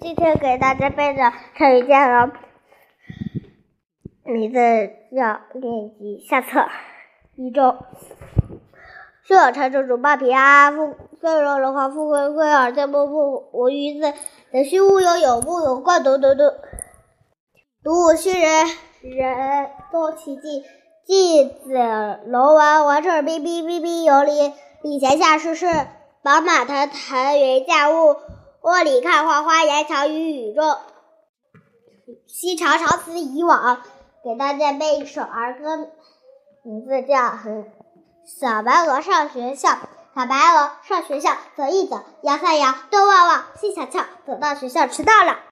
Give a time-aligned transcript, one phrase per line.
[0.00, 2.32] 今天给大家背的成语接龙，
[4.24, 4.58] 名字
[5.14, 6.66] 叫“练习下册”。
[7.36, 7.76] 一周，
[9.24, 14.12] 胸有成竹，主报平安；富岁荣荣华，富贵贵尔健，不不无余字。
[14.50, 16.42] 子虚乌有，有木有怪，读读读。
[17.84, 18.66] 读吾虚人，
[19.02, 20.64] 人多奇迹。
[21.04, 21.74] 季子
[22.26, 24.52] 龙王，王者彬彬彬彬有礼。
[24.82, 25.66] 礼贤下士士，
[26.22, 28.16] 宝马腾腾云驾雾。
[28.62, 30.76] 雾里看花，花言巧语语中。
[32.28, 33.82] 西常常思以往，
[34.22, 35.88] 给大家背一首儿歌，
[36.62, 37.16] 名字叫
[38.24, 39.68] 《小白鹅上学校》。
[40.14, 45.40] 小白鹅上学校，走一走，摇三摇，东望望，西瞧瞧，走到学校迟到了。